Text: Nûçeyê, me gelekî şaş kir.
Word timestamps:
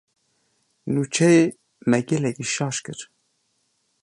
Nûçeyê, 0.93 1.45
me 1.89 1.99
gelekî 2.09 2.45
şaş 2.53 2.77
kir. 2.85 2.99